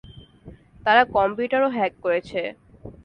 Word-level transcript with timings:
তারা 0.85 1.01
কম্পিউটারও 1.15 1.69
হ্যাক 1.77 1.93
করেছে। 2.03 2.41